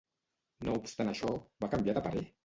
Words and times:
No 0.69 0.77
obstant 0.79 1.11
això, 1.11 1.29
va 1.65 1.69
canviar 1.75 1.95
de 1.99 2.03
parer? 2.09 2.25